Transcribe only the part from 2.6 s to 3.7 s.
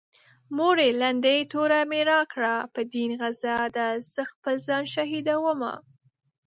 په دين غزا